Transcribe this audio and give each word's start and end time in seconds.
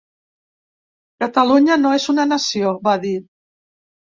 Catalunya 1.25 1.77
no 1.83 1.91
és 1.99 2.07
una 2.15 2.27
nació, 2.33 2.73
va 2.89 2.99
dir. 3.05 3.17